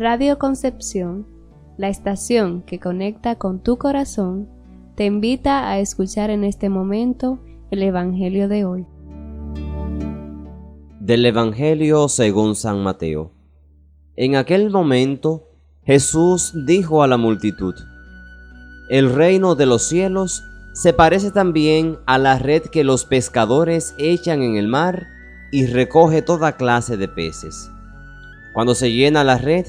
[0.00, 1.26] Radio Concepción,
[1.76, 4.48] la estación que conecta con tu corazón,
[4.96, 7.38] te invita a escuchar en este momento
[7.70, 8.86] el Evangelio de hoy.
[11.00, 13.34] Del Evangelio según San Mateo.
[14.16, 15.50] En aquel momento
[15.82, 17.74] Jesús dijo a la multitud,
[18.88, 24.40] El reino de los cielos se parece también a la red que los pescadores echan
[24.40, 25.08] en el mar
[25.52, 27.70] y recoge toda clase de peces.
[28.54, 29.66] Cuando se llena la red,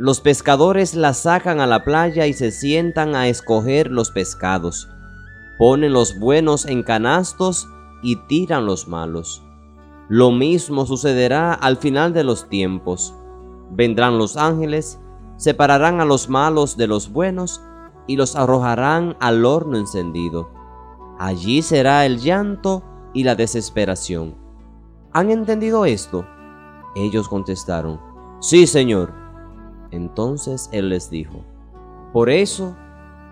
[0.00, 4.88] los pescadores la sacan a la playa y se sientan a escoger los pescados.
[5.58, 7.68] Ponen los buenos en canastos
[8.02, 9.42] y tiran los malos.
[10.08, 13.14] Lo mismo sucederá al final de los tiempos.
[13.72, 14.98] Vendrán los ángeles,
[15.36, 17.60] separarán a los malos de los buenos
[18.06, 20.48] y los arrojarán al horno encendido.
[21.18, 24.34] Allí será el llanto y la desesperación.
[25.12, 26.24] ¿Han entendido esto?
[26.96, 28.00] Ellos contestaron,
[28.40, 29.19] Sí, Señor.
[29.90, 31.44] Entonces él les dijo,
[32.12, 32.76] Por eso,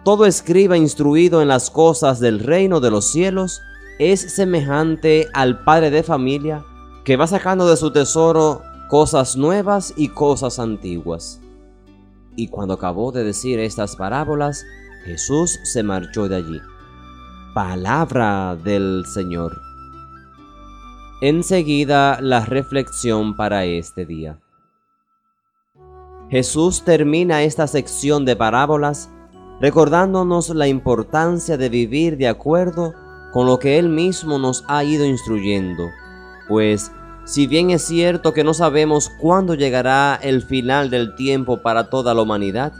[0.05, 3.61] todo escriba instruido en las cosas del reino de los cielos
[3.99, 6.65] es semejante al padre de familia
[7.05, 11.41] que va sacando de su tesoro cosas nuevas y cosas antiguas.
[12.37, 14.65] Y cuando acabó de decir estas parábolas,
[15.05, 16.61] Jesús se marchó de allí.
[17.55, 19.61] Palabra del Señor.
[21.21, 24.39] Enseguida la reflexión para este día.
[26.31, 29.11] Jesús termina esta sección de parábolas
[29.61, 32.95] recordándonos la importancia de vivir de acuerdo
[33.33, 35.85] con lo que Él mismo nos ha ido instruyendo,
[36.49, 36.93] pues
[37.25, 42.15] si bien es cierto que no sabemos cuándo llegará el final del tiempo para toda
[42.15, 42.73] la humanidad,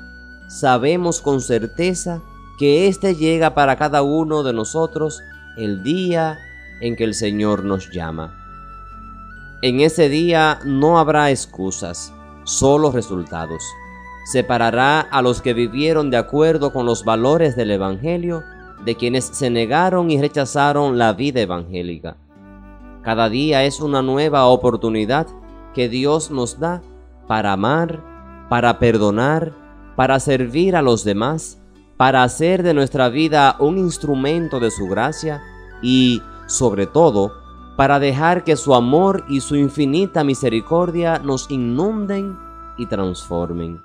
[0.49, 2.23] sabemos con certeza
[2.59, 5.21] que éste llega para cada uno de nosotros
[5.59, 6.39] el día
[6.81, 8.35] en que el Señor nos llama.
[9.61, 12.13] En ese día no habrá excusas,
[12.49, 13.63] solo resultados.
[14.25, 18.43] Separará a los que vivieron de acuerdo con los valores del Evangelio
[18.85, 22.17] de quienes se negaron y rechazaron la vida evangélica.
[23.03, 25.27] Cada día es una nueva oportunidad
[25.75, 26.83] que Dios nos da
[27.27, 28.03] para amar,
[28.49, 29.53] para perdonar,
[29.95, 31.61] para servir a los demás,
[31.99, 35.43] para hacer de nuestra vida un instrumento de su gracia
[35.83, 37.33] y, sobre todo,
[37.79, 42.37] para dejar que su amor y su infinita misericordia nos inunden
[42.77, 43.81] y transformen.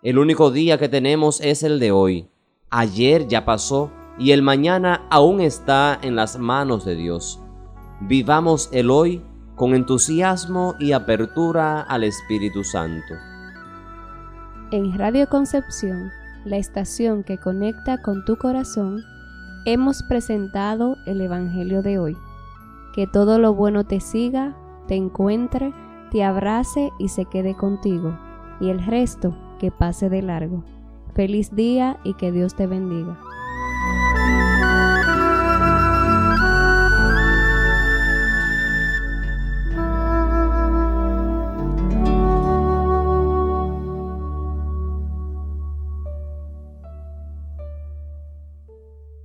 [0.00, 2.30] El único día que tenemos es el de hoy.
[2.70, 7.40] Ayer ya pasó y el mañana aún está en las manos de Dios.
[8.00, 9.24] Vivamos el hoy
[9.56, 13.14] con entusiasmo y apertura al Espíritu Santo.
[14.70, 16.12] En Radio Concepción,
[16.44, 19.02] la estación que conecta con tu corazón,
[19.64, 22.16] hemos presentado el Evangelio de hoy.
[22.96, 24.56] Que todo lo bueno te siga,
[24.88, 25.72] te encuentre,
[26.10, 28.18] te abrace y se quede contigo,
[28.58, 30.64] y el resto que pase de largo.
[31.14, 33.18] Feliz día y que Dios te bendiga.